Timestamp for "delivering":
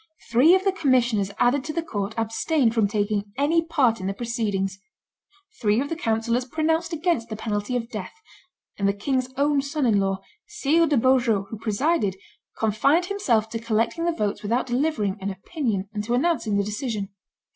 14.65-15.19